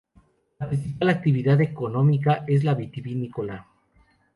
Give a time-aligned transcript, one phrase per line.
[0.57, 3.67] La principal actividad económica es la vitivinícola.